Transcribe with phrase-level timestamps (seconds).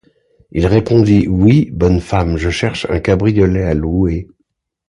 [0.49, 4.27] Il répondit:— Oui, bonne femme, je cherche un cabriolet à louer.